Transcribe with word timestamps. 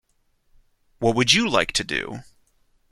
What 0.97 1.15
would 1.15 1.31
you 1.33 1.47
like 1.47 1.73
to 1.73 1.83
do? 1.83 2.23